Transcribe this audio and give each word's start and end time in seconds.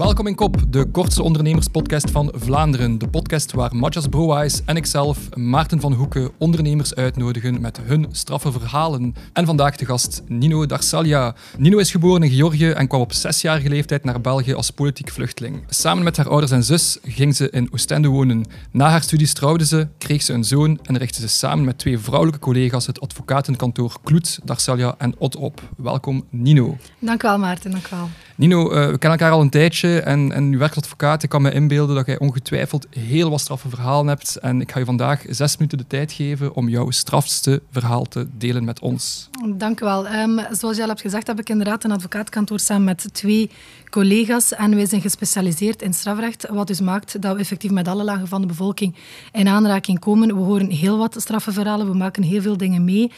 Welkom 0.00 0.26
in 0.26 0.34
Kop, 0.34 0.56
de 0.68 0.84
kortste 0.84 1.22
ondernemerspodcast 1.22 2.10
van 2.10 2.32
Vlaanderen. 2.34 2.98
De 2.98 3.08
podcast 3.08 3.52
waar 3.52 3.76
Matjas 3.76 4.06
Browijs 4.06 4.60
en 4.64 4.76
ikzelf, 4.76 5.36
Maarten 5.36 5.80
van 5.80 5.92
Hoeken, 5.92 6.30
ondernemers 6.38 6.94
uitnodigen 6.94 7.60
met 7.60 7.80
hun 7.82 8.06
straffe 8.10 8.52
verhalen. 8.52 9.14
En 9.32 9.46
vandaag 9.46 9.76
de 9.76 9.84
gast 9.84 10.22
Nino 10.26 10.66
Darsalia. 10.66 11.34
Nino 11.58 11.78
is 11.78 11.90
geboren 11.90 12.22
in 12.22 12.30
Georgië 12.30 12.70
en 12.70 12.88
kwam 12.88 13.00
op 13.00 13.12
zesjarige 13.12 13.68
leeftijd 13.68 14.04
naar 14.04 14.20
België 14.20 14.54
als 14.54 14.70
politiek 14.70 15.10
vluchteling. 15.10 15.62
Samen 15.68 16.04
met 16.04 16.16
haar 16.16 16.28
ouders 16.28 16.52
en 16.52 16.64
zus 16.64 16.98
ging 17.02 17.36
ze 17.36 17.50
in 17.50 17.68
Oostende 17.72 18.08
wonen. 18.08 18.44
Na 18.70 18.88
haar 18.88 19.02
studies 19.02 19.32
trouwde 19.32 19.66
ze, 19.66 19.88
kreeg 19.98 20.22
ze 20.22 20.32
een 20.32 20.44
zoon 20.44 20.78
en 20.82 20.98
richtte 20.98 21.20
ze 21.20 21.28
samen 21.28 21.64
met 21.64 21.78
twee 21.78 21.98
vrouwelijke 21.98 22.40
collega's 22.40 22.86
het 22.86 23.00
advocatenkantoor 23.00 23.96
Kloet, 24.02 24.38
Darsalia 24.44 24.94
en 24.98 25.14
Ott 25.18 25.36
op. 25.36 25.62
Welkom 25.76 26.24
Nino. 26.30 26.76
Dank 26.98 27.22
u 27.22 27.28
wel 27.28 27.38
Maarten, 27.38 27.70
dank 27.70 27.88
wel. 27.88 28.08
Nino, 28.40 28.62
uh, 28.62 28.70
we 28.70 28.98
kennen 28.98 29.18
elkaar 29.18 29.30
al 29.30 29.40
een 29.40 29.50
tijdje 29.50 30.00
en, 30.00 30.32
en 30.32 30.52
u 30.52 30.58
werkt 30.58 30.76
advocaat. 30.76 31.22
Ik 31.22 31.28
kan 31.28 31.42
me 31.42 31.52
inbeelden 31.52 31.96
dat 31.96 32.06
jij 32.06 32.18
ongetwijfeld 32.18 32.86
heel 32.90 33.30
wat 33.30 33.40
straffe 33.40 33.68
verhalen 33.68 34.06
hebt. 34.06 34.36
En 34.36 34.60
ik 34.60 34.72
ga 34.72 34.78
je 34.78 34.84
vandaag 34.84 35.24
zes 35.28 35.56
minuten 35.56 35.78
de 35.78 35.86
tijd 35.86 36.12
geven 36.12 36.54
om 36.54 36.68
jouw 36.68 36.90
strafste 36.90 37.62
verhaal 37.70 38.04
te 38.04 38.26
delen 38.38 38.64
met 38.64 38.80
ons. 38.80 39.28
Dank 39.46 39.80
u 39.80 39.84
wel. 39.84 40.12
Um, 40.12 40.40
zoals 40.50 40.76
je 40.76 40.82
al 40.82 40.88
hebt 40.88 41.00
gezegd, 41.00 41.26
heb 41.26 41.38
ik 41.38 41.48
inderdaad 41.48 41.84
een 41.84 41.92
advocaatkantoor 41.92 42.58
samen 42.58 42.84
met 42.84 43.08
twee 43.12 43.50
collega's. 43.90 44.54
En 44.54 44.74
wij 44.74 44.86
zijn 44.86 45.00
gespecialiseerd 45.00 45.82
in 45.82 45.94
strafrecht, 45.94 46.46
wat 46.48 46.66
dus 46.66 46.80
maakt 46.80 47.22
dat 47.22 47.34
we 47.34 47.40
effectief 47.40 47.70
met 47.70 47.88
alle 47.88 48.04
lagen 48.04 48.28
van 48.28 48.40
de 48.40 48.46
bevolking 48.46 48.94
in 49.32 49.48
aanraking 49.48 49.98
komen. 49.98 50.28
We 50.28 50.42
horen 50.42 50.70
heel 50.70 50.98
wat 50.98 51.16
straffe 51.18 51.52
verhalen, 51.52 51.90
we 51.90 51.96
maken 51.96 52.22
heel 52.22 52.42
veel 52.42 52.56
dingen 52.56 52.84
mee. 52.84 53.12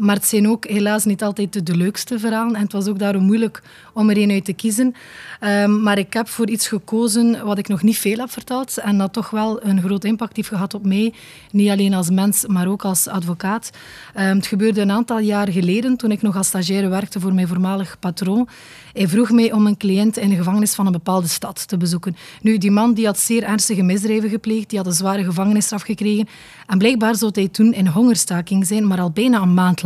Maar 0.00 0.14
het 0.14 0.26
zijn 0.26 0.48
ook 0.48 0.66
helaas 0.66 1.04
niet 1.04 1.22
altijd 1.22 1.66
de 1.66 1.76
leukste 1.76 2.18
verhalen. 2.18 2.54
En 2.54 2.62
het 2.62 2.72
was 2.72 2.86
ook 2.86 2.98
daarom 2.98 3.24
moeilijk 3.24 3.62
om 3.92 4.10
er 4.10 4.18
een 4.18 4.30
uit 4.30 4.44
te 4.44 4.52
kiezen. 4.52 4.94
Um, 5.40 5.82
maar 5.82 5.98
ik 5.98 6.12
heb 6.12 6.28
voor 6.28 6.48
iets 6.48 6.68
gekozen 6.68 7.44
wat 7.44 7.58
ik 7.58 7.68
nog 7.68 7.82
niet 7.82 7.98
veel 7.98 8.18
heb 8.18 8.30
verteld. 8.30 8.78
En 8.78 8.98
dat 8.98 9.12
toch 9.12 9.30
wel 9.30 9.64
een 9.64 9.82
groot 9.82 10.04
impact 10.04 10.36
heeft 10.36 10.48
gehad 10.48 10.74
op 10.74 10.86
mij. 10.86 11.14
Niet 11.50 11.70
alleen 11.70 11.94
als 11.94 12.10
mens, 12.10 12.46
maar 12.46 12.68
ook 12.68 12.84
als 12.84 13.08
advocaat. 13.08 13.70
Um, 14.16 14.22
het 14.22 14.46
gebeurde 14.46 14.80
een 14.80 14.90
aantal 14.90 15.18
jaar 15.18 15.48
geleden, 15.48 15.96
toen 15.96 16.10
ik 16.10 16.22
nog 16.22 16.36
als 16.36 16.46
stagiaire 16.46 16.88
werkte 16.88 17.20
voor 17.20 17.34
mijn 17.34 17.48
voormalig 17.48 17.98
patroon. 17.98 18.48
Hij 18.92 19.08
vroeg 19.08 19.30
mij 19.30 19.52
om 19.52 19.66
een 19.66 19.76
cliënt 19.76 20.16
in 20.16 20.28
de 20.28 20.36
gevangenis 20.36 20.74
van 20.74 20.86
een 20.86 20.92
bepaalde 20.92 21.28
stad 21.28 21.68
te 21.68 21.76
bezoeken. 21.76 22.16
Nu, 22.42 22.58
die 22.58 22.70
man 22.70 22.94
die 22.94 23.06
had 23.06 23.18
zeer 23.18 23.42
ernstige 23.42 23.82
misdrijven 23.82 24.28
gepleegd, 24.28 24.68
die 24.68 24.78
had 24.78 24.86
een 24.86 24.92
zware 24.92 25.24
gevangenisstraf 25.24 25.82
gekregen. 25.82 26.28
En 26.66 26.78
blijkbaar 26.78 27.16
zou 27.16 27.30
hij 27.34 27.48
toen 27.48 27.72
in 27.72 27.86
hongerstaking 27.86 28.66
zijn, 28.66 28.86
maar 28.86 29.00
al 29.00 29.10
bijna 29.10 29.40
een 29.40 29.54
maand. 29.54 29.82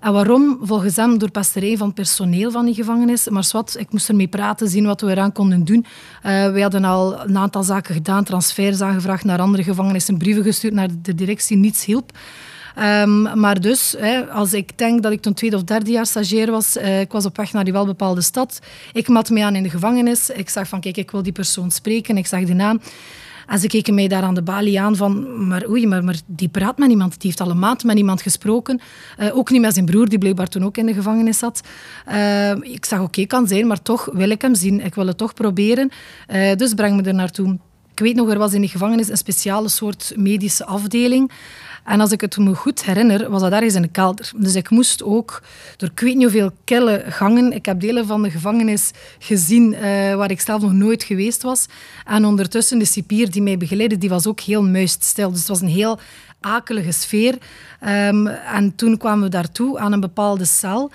En 0.00 0.12
waarom? 0.12 0.58
Volgens 0.62 0.96
hem 0.96 1.18
door 1.18 1.30
pesterij 1.30 1.76
van 1.76 1.92
personeel 1.92 2.50
van 2.50 2.64
die 2.64 2.74
gevangenis. 2.74 3.28
Maar 3.28 3.48
wat, 3.52 3.76
ik 3.78 3.92
moest 3.92 4.08
ermee 4.08 4.28
praten, 4.28 4.68
zien 4.68 4.86
wat 4.86 5.00
we 5.00 5.10
eraan 5.10 5.32
konden 5.32 5.64
doen. 5.64 5.86
Uh, 6.26 6.52
we 6.52 6.62
hadden 6.62 6.84
al 6.84 7.20
een 7.20 7.36
aantal 7.36 7.62
zaken 7.62 7.94
gedaan, 7.94 8.24
transfers 8.24 8.80
aangevraagd 8.80 9.24
naar 9.24 9.40
andere 9.40 9.62
gevangenissen, 9.62 10.18
brieven 10.18 10.42
gestuurd 10.42 10.74
naar 10.74 10.88
de 11.02 11.14
directie, 11.14 11.56
niets 11.56 11.84
hielp. 11.84 12.12
Um, 12.78 13.40
maar 13.40 13.60
dus, 13.60 13.94
hè, 13.98 14.26
als 14.26 14.52
ik 14.52 14.78
denk 14.78 15.02
dat 15.02 15.12
ik 15.12 15.22
toen 15.22 15.34
tweede 15.34 15.56
of 15.56 15.64
derde 15.64 15.90
jaar 15.90 16.06
stagiair 16.06 16.50
was, 16.50 16.76
uh, 16.76 17.00
ik 17.00 17.12
was 17.12 17.26
op 17.26 17.36
weg 17.36 17.52
naar 17.52 17.64
die 17.64 17.72
welbepaalde 17.72 18.20
stad. 18.20 18.60
Ik 18.92 19.08
mat 19.08 19.30
me 19.30 19.44
aan 19.44 19.56
in 19.56 19.62
de 19.62 19.70
gevangenis. 19.70 20.30
Ik 20.30 20.48
zag 20.48 20.68
van, 20.68 20.80
kijk, 20.80 20.96
ik 20.96 21.10
wil 21.10 21.22
die 21.22 21.32
persoon 21.32 21.70
spreken. 21.70 22.16
Ik 22.16 22.26
zag 22.26 22.44
de 22.44 22.54
naam. 22.54 22.80
En 23.46 23.58
ze 23.58 23.66
keken 23.66 23.94
mij 23.94 24.08
daar 24.08 24.22
aan 24.22 24.34
de 24.34 24.42
balie 24.42 24.80
aan 24.80 24.96
van, 24.96 25.46
maar 25.46 25.68
oei, 25.68 25.86
maar, 25.86 26.04
maar 26.04 26.20
die 26.26 26.48
praat 26.48 26.78
met 26.78 26.88
niemand. 26.88 27.10
Die 27.10 27.20
heeft 27.30 27.40
al 27.40 27.50
een 27.50 27.58
maand 27.58 27.84
met 27.84 27.94
niemand 27.94 28.22
gesproken. 28.22 28.80
Uh, 29.18 29.36
ook 29.36 29.50
niet 29.50 29.60
met 29.60 29.74
zijn 29.74 29.86
broer, 29.86 30.08
die 30.08 30.18
blijkbaar 30.18 30.48
toen 30.48 30.64
ook 30.64 30.76
in 30.76 30.86
de 30.86 30.94
gevangenis 30.94 31.38
zat. 31.38 31.60
Uh, 32.08 32.50
ik 32.50 32.84
zag, 32.84 33.00
oké, 33.00 33.26
kan 33.26 33.46
zijn, 33.46 33.66
maar 33.66 33.82
toch 33.82 34.08
wil 34.12 34.30
ik 34.30 34.42
hem 34.42 34.54
zien. 34.54 34.84
Ik 34.84 34.94
wil 34.94 35.06
het 35.06 35.18
toch 35.18 35.34
proberen. 35.34 35.90
Uh, 36.28 36.54
dus 36.54 36.74
breng 36.74 36.96
me 36.96 37.02
er 37.02 37.14
naartoe. 37.14 37.58
Ik 37.96 38.02
weet 38.02 38.14
nog, 38.14 38.30
er 38.30 38.38
was 38.38 38.52
in 38.52 38.60
die 38.60 38.70
gevangenis 38.70 39.08
een 39.08 39.16
speciale 39.16 39.68
soort 39.68 40.12
medische 40.16 40.64
afdeling. 40.64 41.30
En 41.84 42.00
als 42.00 42.12
ik 42.12 42.20
het 42.20 42.36
me 42.36 42.54
goed 42.54 42.84
herinner, 42.84 43.30
was 43.30 43.40
dat 43.40 43.52
ergens 43.52 43.74
in 43.74 43.82
de 43.82 43.88
kelder. 43.88 44.32
Dus 44.36 44.54
ik 44.54 44.70
moest 44.70 45.02
ook 45.02 45.42
door 45.76 45.88
ik 45.88 46.00
weet 46.00 46.14
niet 46.14 46.22
hoeveel 46.22 46.50
kille 46.64 47.04
gangen. 47.08 47.52
Ik 47.52 47.66
heb 47.66 47.80
delen 47.80 48.06
van 48.06 48.22
de 48.22 48.30
gevangenis 48.30 48.90
gezien 49.18 49.72
uh, 49.72 49.80
waar 50.14 50.30
ik 50.30 50.40
zelf 50.40 50.62
nog 50.62 50.72
nooit 50.72 51.02
geweest 51.02 51.42
was. 51.42 51.66
En 52.04 52.24
ondertussen 52.24 52.78
de 52.78 52.84
cipier 52.84 53.30
die 53.30 53.42
mij 53.42 53.56
begeleidde, 53.56 53.98
die 53.98 54.08
was 54.08 54.26
ook 54.26 54.40
heel 54.40 54.62
muisstil. 54.62 55.30
Dus 55.30 55.38
het 55.38 55.48
was 55.48 55.60
een 55.60 55.68
heel 55.68 55.98
akelige 56.40 56.92
sfeer. 56.92 57.38
Um, 57.88 58.26
en 58.26 58.74
toen 58.74 58.96
kwamen 58.96 59.24
we 59.24 59.30
daartoe 59.30 59.78
aan 59.78 59.92
een 59.92 60.00
bepaalde 60.00 60.44
cel. 60.44 60.90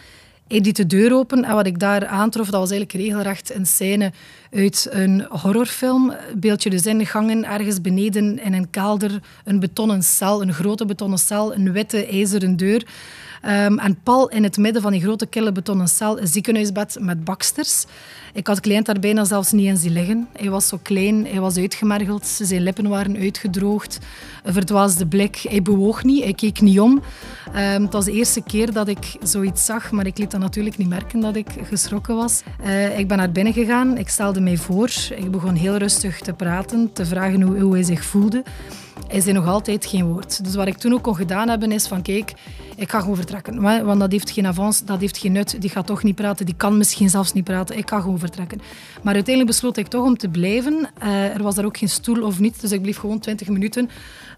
Hij 0.52 0.62
deed 0.62 0.76
de 0.76 0.88
deur 0.88 1.14
open 1.14 1.44
en 1.44 1.56
wat 1.56 1.66
ik 1.66 1.80
daar 1.80 2.08
aantrof, 2.08 2.50
dat 2.50 2.60
was 2.60 2.72
eigenlijk 2.72 3.06
regelrecht 3.06 3.56
een 3.56 3.66
scène 3.66 4.12
uit 4.52 4.88
een 4.90 5.26
horrorfilm. 5.30 6.14
Beeld 6.36 6.64
je 6.64 6.70
dus 6.70 6.86
in 6.86 7.06
gangen, 7.06 7.46
ergens 7.46 7.82
beneden 7.82 8.44
in 8.44 8.54
een 8.54 8.70
kelder, 8.70 9.12
een 9.44 9.60
betonnen 9.60 10.04
cel, 10.04 10.42
een 10.42 10.54
grote 10.54 10.86
betonnen 10.86 11.20
cel, 11.20 11.54
een 11.56 11.72
witte 11.72 12.06
ijzeren 12.06 12.56
deur. 12.56 12.86
Um, 13.46 13.80
en 13.80 14.00
pal 14.04 14.30
in 14.30 14.44
het 14.44 14.58
midden 14.58 14.82
van 14.82 14.92
die 14.92 15.02
grote 15.02 15.26
kille 15.26 15.52
betonnen 15.52 15.88
cel 15.88 16.20
een 16.20 16.28
ziekenhuisbed 16.28 16.98
met 17.00 17.24
baksters. 17.24 17.86
Ik 18.34 18.48
had 18.48 18.56
de 18.56 18.62
cliënt 18.62 18.86
daar 18.86 19.00
bijna 19.00 19.24
zelfs 19.24 19.52
niet 19.52 19.66
in 19.66 19.78
zien 19.78 19.92
liggen. 19.92 20.28
Hij 20.38 20.50
was 20.50 20.68
zo 20.68 20.80
klein, 20.82 21.26
hij 21.26 21.40
was 21.40 21.58
uitgemergeld, 21.58 22.26
zijn 22.26 22.64
lippen 22.64 22.88
waren 22.88 23.18
uitgedroogd, 23.18 24.00
een 24.44 24.54
verdwaasde 24.54 25.06
blik. 25.06 25.36
Hij 25.36 25.62
bewoog 25.62 26.04
niet, 26.04 26.24
hij 26.24 26.34
keek 26.34 26.62
niet 26.62 26.80
om. 26.80 26.92
Um, 27.56 27.84
het 27.84 27.94
was 27.94 28.06
de 28.06 28.12
eerste 28.12 28.42
keer 28.42 28.74
dat 28.74 28.88
ik 28.88 29.16
zoiets 29.24 29.66
zag, 29.66 29.92
maar 29.92 30.06
ik 30.06 30.18
liet 30.18 30.32
dan 30.32 30.40
natuurlijk 30.40 30.78
niet 30.78 30.90
merken 30.90 31.20
dat 31.20 31.36
ik 31.36 31.48
geschrokken 31.64 32.16
was. 32.16 32.42
Uh, 32.66 33.00
ik 33.00 33.08
ben 33.08 33.18
naar 33.18 33.32
binnen 33.32 33.54
gegaan, 33.54 33.98
ik 33.98 34.10
stelde 34.10 34.42
mij 34.42 34.58
voor. 34.58 34.90
Ik 35.16 35.32
begon 35.32 35.56
heel 35.56 35.76
rustig 35.76 36.20
te 36.20 36.34
praten, 36.34 36.94
te 36.94 37.06
vragen 37.06 37.42
hoe, 37.42 37.60
hoe 37.60 37.74
hij 37.74 37.84
zich 37.84 38.04
voelde. 38.04 38.44
Hij 39.08 39.22
zei 39.22 39.34
nog 39.34 39.48
altijd 39.48 39.86
geen 39.86 40.06
woord. 40.06 40.44
Dus 40.44 40.56
wat 40.56 40.68
ik 40.68 40.78
toen 40.78 40.94
ook 40.94 41.02
kon 41.02 41.16
gedaan 41.16 41.50
hebben 41.50 41.72
is 41.72 41.88
van 41.88 42.02
kijk, 42.02 42.34
ik 42.76 42.90
ga 42.90 43.00
gewoon 43.00 43.16
vertrekken. 43.16 43.62
Want 43.86 44.00
dat 44.00 44.12
heeft 44.12 44.32
geen 44.32 44.48
avans, 44.48 44.86
dat 44.86 45.00
heeft 45.00 45.18
geen 45.18 45.32
nut. 45.32 45.62
Die 45.62 45.70
gaat 45.70 45.86
toch 45.86 46.04
niet 46.04 46.16
praten, 46.16 46.46
die 46.46 46.56
kan 46.56 46.78
misschien 46.78 47.10
zelfs 47.10 47.34
niet 47.34 47.44
praten. 47.44 47.78
Ik 47.78 47.90
ga 47.90 48.00
gewoon 48.02 48.20
vertrekken. 48.20 48.62
Maar 49.02 49.14
uiteindelijk 49.14 49.56
besloot 49.56 49.78
ik 49.78 49.88
toch 49.88 50.06
om 50.06 50.18
te 50.18 50.30
blijven. 50.30 50.90
Uh, 51.04 51.36
er 51.36 51.44
was 51.44 51.56
daar 51.56 51.66
ook 51.66 51.78
geen 51.78 51.90
stoel 51.90 52.24
of 52.24 52.40
niet, 52.40 52.62
dus 52.62 52.72
ik 52.72 52.82
bleef 52.82 52.98
gewoon 52.98 53.20
20 53.20 53.48
minuten 53.48 53.90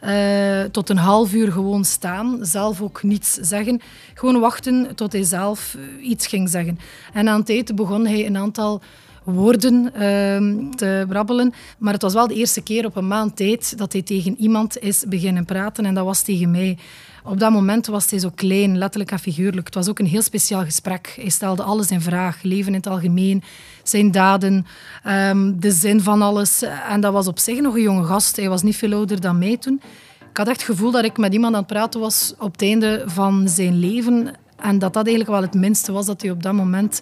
uh, 0.04 0.64
tot 0.64 0.90
een 0.90 0.98
half 0.98 1.34
uur 1.34 1.52
gewoon 1.52 1.86
staan. 1.86 2.38
Zelf 2.42 2.82
ook 2.82 3.04
niets 3.04 3.34
zeggen. 3.34 3.82
Gewoon 4.14 4.40
wachten 4.40 4.96
tot 4.96 5.14
hij 5.14 5.24
zelf 5.24 5.78
iets 6.02 6.28
ging 6.28 6.50
zeggen. 6.50 6.80
En 7.14 7.30
aan 7.30 7.40
het 7.40 7.50
eten 7.50 7.76
begon 7.76 8.06
hij 8.08 8.26
een 8.26 8.38
aantal 8.38 8.82
woorden 9.24 9.84
uh, 9.86 10.70
te 10.76 11.06
brabbelen. 11.08 11.54
Maar 11.78 11.94
het 11.94 12.02
was 12.02 12.14
wel 12.14 12.28
de 12.28 12.34
eerste 12.34 12.62
keer 12.62 12.86
op 12.86 12.96
een 12.96 13.08
maand 13.08 13.36
tijd 13.36 13.78
dat 13.78 13.94
hij 13.94 14.02
tegen 14.02 14.40
iemand 14.40 14.78
is 14.80 15.06
beginnen 15.08 15.46
praten. 15.46 15.86
En 15.86 15.94
dat 15.94 16.06
was 16.06 16.22
tegen 16.22 16.52
mij. 16.52 16.78
Op 17.24 17.40
dat 17.40 17.52
moment 17.52 17.88
was 17.88 18.10
hij 18.10 18.20
zo 18.20 18.32
klein, 18.36 18.78
letterlijk 18.78 19.12
en 19.12 19.20
figuurlijk. 19.20 19.66
Het 19.66 19.76
was 19.76 19.90
ook 19.90 20.00
een 20.00 20.06
heel 20.06 20.22
speciaal 20.22 20.64
gesprek. 20.64 21.14
Hij 21.16 21.30
stelde 21.30 21.64
alles 21.64 21.92
in 21.92 22.02
vraag. 22.02 22.42
Leven 22.42 22.68
in 22.68 22.78
het 22.78 22.88
algemeen, 22.88 23.44
zijn 23.84 24.12
daden, 24.12 24.66
um, 25.08 25.60
de 25.60 25.72
zin 25.72 26.02
van 26.02 26.22
alles. 26.22 26.64
En 26.90 27.02
dat 27.02 27.14
was 27.14 27.28
op 27.28 27.40
zich 27.40 27.62
nog 27.62 27.76
een 27.76 27.82
jonge 27.82 28.04
gast. 28.04 28.36
Hij 28.36 28.50
was 28.50 28.62
niet 28.62 28.76
veel 28.76 28.94
ouder 28.94 29.22
dan 29.22 29.38
mij 29.38 29.58
toen. 29.58 29.82
Ik 30.30 30.38
had 30.38 30.48
echt 30.48 30.62
het 30.62 30.70
gevoel 30.70 30.92
dat 30.92 31.04
ik 31.04 31.18
met 31.18 31.34
iemand 31.34 31.54
aan 31.54 31.60
het 31.60 31.70
praten 31.70 32.00
was 32.00 32.34
op 32.40 32.52
het 32.52 32.62
einde 32.62 33.04
van 33.06 33.48
zijn 33.48 33.80
leven. 33.80 34.36
En 34.58 34.80
dat 34.80 34.94
dat 34.94 35.08
eigenlijk 35.08 35.30
wel 35.30 35.42
het 35.42 35.54
minste 35.54 35.92
was 35.92 36.06
dat 36.06 36.22
hij 36.22 36.32
op 36.32 36.44
dat 36.44 36.54
moment 36.54 37.02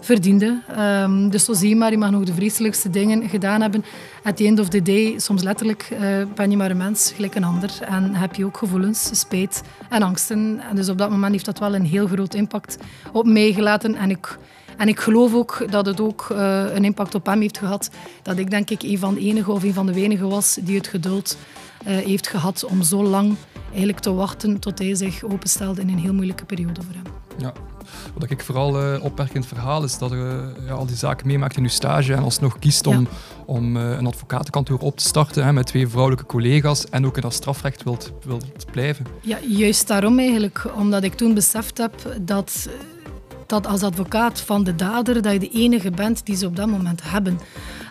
verdiende. 0.00 0.62
Um, 0.78 1.30
dus 1.30 1.44
zo 1.44 1.52
zie 1.52 1.68
je 1.68 1.76
maar, 1.76 1.90
je 1.90 1.98
mag 1.98 2.10
nog 2.10 2.24
de 2.24 2.34
vreselijkste 2.34 2.90
dingen 2.90 3.28
gedaan 3.28 3.60
hebben. 3.60 3.84
At 4.22 4.36
the 4.36 4.46
end 4.46 4.58
of 4.58 4.68
the 4.68 4.82
day, 4.82 5.18
soms 5.18 5.42
letterlijk, 5.42 5.88
uh, 5.92 5.98
ben 6.34 6.50
je 6.50 6.56
maar 6.56 6.70
een 6.70 6.76
mens, 6.76 7.12
gelijk 7.14 7.34
een 7.34 7.44
ander. 7.44 7.70
En 7.80 8.14
heb 8.14 8.34
je 8.34 8.44
ook 8.44 8.56
gevoelens, 8.56 9.18
spijt 9.18 9.62
en 9.88 10.02
angsten. 10.02 10.60
En 10.68 10.76
dus 10.76 10.88
op 10.88 10.98
dat 10.98 11.10
moment 11.10 11.32
heeft 11.32 11.44
dat 11.44 11.58
wel 11.58 11.74
een 11.74 11.84
heel 11.84 12.06
groot 12.06 12.34
impact 12.34 12.78
op 13.12 13.26
mij 13.26 13.52
gelaten. 13.52 13.94
En 13.94 14.10
ik, 14.10 14.38
en 14.76 14.88
ik 14.88 15.00
geloof 15.00 15.34
ook 15.34 15.66
dat 15.70 15.86
het 15.86 16.00
ook 16.00 16.28
uh, 16.32 16.64
een 16.74 16.84
impact 16.84 17.14
op 17.14 17.26
hem 17.26 17.40
heeft 17.40 17.58
gehad. 17.58 17.90
Dat 18.22 18.38
ik 18.38 18.50
denk 18.50 18.70
ik 18.70 18.82
een 18.82 18.98
van 18.98 19.14
de 19.14 19.20
enige 19.20 19.52
of 19.52 19.62
een 19.62 19.74
van 19.74 19.86
de 19.86 19.94
weinigen 19.94 20.28
was 20.28 20.58
die 20.62 20.76
het 20.76 20.86
geduld 20.86 21.36
uh, 21.86 21.96
heeft 21.96 22.28
gehad 22.28 22.64
om 22.64 22.82
zo 22.82 23.02
lang 23.02 23.34
eigenlijk 23.68 24.00
te 24.00 24.12
wachten 24.12 24.58
tot 24.58 24.78
hij 24.78 24.94
zich 24.94 25.22
openstelde 25.22 25.80
in 25.80 25.88
een 25.88 25.98
heel 25.98 26.14
moeilijke 26.14 26.44
periode 26.44 26.82
voor 26.82 26.94
hem. 26.94 27.19
Ja, 27.40 27.52
wat 28.14 28.30
ik 28.30 28.42
vooral 28.42 28.94
uh, 28.94 29.04
opmerkend 29.04 29.46
verhaal 29.46 29.84
is 29.84 29.98
dat 29.98 30.10
je 30.10 30.52
ja, 30.66 30.72
al 30.72 30.86
die 30.86 30.96
zaken 30.96 31.26
meemaakt 31.26 31.56
in 31.56 31.62
je 31.62 31.68
stage 31.68 32.14
en 32.14 32.22
alsnog 32.22 32.58
kiest 32.58 32.86
om, 32.86 33.00
ja. 33.00 33.06
om 33.46 33.76
uh, 33.76 33.90
een 33.90 34.06
advocatenkantoor 34.06 34.78
op 34.78 34.96
te 34.96 35.04
starten 35.04 35.44
hè, 35.44 35.52
met 35.52 35.66
twee 35.66 35.88
vrouwelijke 35.88 36.26
collega's 36.26 36.88
en 36.88 37.06
ook 37.06 37.16
in 37.16 37.22
dat 37.22 37.34
strafrecht 37.34 37.82
wilt, 37.82 38.12
wilt 38.24 38.70
blijven. 38.72 39.06
Ja, 39.20 39.38
juist 39.48 39.88
daarom 39.88 40.18
eigenlijk. 40.18 40.66
Omdat 40.76 41.02
ik 41.02 41.14
toen 41.14 41.34
beseft 41.34 41.78
heb 41.78 41.92
dat 42.20 42.68
dat 43.50 43.66
als 43.66 43.82
advocaat 43.82 44.40
van 44.40 44.64
de 44.64 44.74
dader 44.74 45.22
dat 45.22 45.32
je 45.32 45.38
de 45.38 45.50
enige 45.50 45.90
bent 45.90 46.26
die 46.26 46.36
ze 46.36 46.46
op 46.46 46.56
dat 46.56 46.66
moment 46.66 47.00
hebben. 47.04 47.40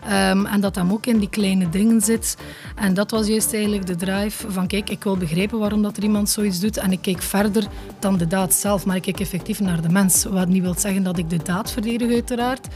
Um, 0.03 0.45
en 0.45 0.61
dat 0.61 0.75
hem 0.75 0.91
ook 0.91 1.05
in 1.05 1.19
die 1.19 1.29
kleine 1.29 1.69
dingen 1.69 2.01
zit. 2.01 2.37
En 2.75 2.93
dat 2.93 3.11
was 3.11 3.27
juist 3.27 3.53
eigenlijk 3.53 3.85
de 3.85 3.95
drive 3.95 4.51
van 4.51 4.67
kijk, 4.67 4.89
ik 4.89 5.03
wil 5.03 5.17
begrijpen 5.17 5.59
waarom 5.59 5.81
dat 5.81 5.97
er 5.97 6.03
iemand 6.03 6.29
zoiets 6.29 6.59
doet. 6.59 6.77
En 6.77 6.91
ik 6.91 7.01
kijk 7.01 7.21
verder 7.21 7.63
dan 7.99 8.17
de 8.17 8.27
daad 8.27 8.53
zelf, 8.53 8.85
maar 8.85 8.95
ik 8.95 9.01
kijk 9.01 9.19
effectief 9.19 9.59
naar 9.59 9.81
de 9.81 9.89
mens. 9.89 10.23
Wat 10.23 10.47
niet 10.47 10.61
wil 10.61 10.75
zeggen 10.77 11.03
dat 11.03 11.17
ik 11.17 11.29
de 11.29 11.39
daad 11.43 11.71
verdedig 11.71 12.11
uiteraard. 12.11 12.67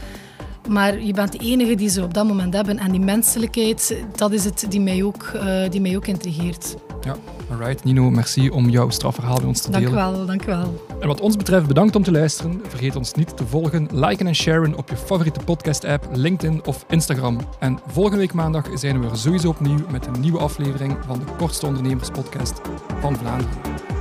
Maar 0.68 1.00
je 1.00 1.12
bent 1.12 1.32
de 1.32 1.38
enige 1.38 1.74
die 1.74 1.88
ze 1.88 2.02
op 2.02 2.14
dat 2.14 2.26
moment 2.26 2.54
hebben. 2.54 2.78
En 2.78 2.90
die 2.90 3.00
menselijkheid, 3.00 3.96
dat 4.16 4.32
is 4.32 4.44
het 4.44 4.66
die 4.68 4.80
mij 4.80 5.02
ook, 5.02 5.32
uh, 5.34 5.70
die 5.70 5.80
mij 5.80 5.96
ook 5.96 6.06
intrigeert. 6.06 6.74
Ja, 7.00 7.16
alright. 7.50 7.84
Nino, 7.84 8.10
merci 8.10 8.50
om 8.50 8.68
jouw 8.68 8.90
strafverhaal 8.90 9.36
bij 9.36 9.46
ons 9.46 9.60
te 9.60 9.70
delen. 9.70 9.92
Dank 9.92 9.94
u 9.94 10.16
wel, 10.16 10.26
dank 10.26 10.42
u 10.42 10.46
wel. 10.46 10.86
En 11.00 11.08
wat 11.08 11.20
ons 11.20 11.36
betreft, 11.36 11.66
bedankt 11.66 11.96
om 11.96 12.02
te 12.02 12.12
luisteren. 12.12 12.60
Vergeet 12.68 12.96
ons 12.96 13.12
niet 13.14 13.36
te 13.36 13.46
volgen, 13.46 13.88
liken 13.92 14.26
en 14.26 14.34
sharen 14.34 14.76
op 14.76 14.88
je 14.88 14.96
favoriete 14.96 15.40
podcast-app, 15.44 16.08
LinkedIn 16.12 16.66
of 16.66 16.84
Instagram. 16.88 17.38
En 17.58 17.78
volgende 17.86 18.18
week 18.18 18.32
maandag 18.32 18.66
zijn 18.74 19.00
we 19.00 19.08
er 19.08 19.16
sowieso 19.16 19.48
opnieuw 19.48 19.84
met 19.90 20.06
een 20.06 20.20
nieuwe 20.20 20.38
aflevering 20.38 20.96
van 21.06 21.18
de 21.18 21.24
kortste 21.38 21.66
ondernemerspodcast 21.66 22.60
van 23.00 23.16
Vlaanderen. 23.16 23.93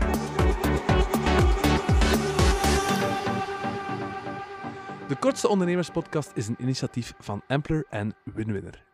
De 5.13 5.19
Kortste 5.19 5.47
Ondernemerspodcast 5.47 6.31
is 6.33 6.47
een 6.47 6.55
initiatief 6.59 7.13
van 7.19 7.41
Ampler 7.47 7.85
en 7.89 8.15
Winwinner. 8.23 8.92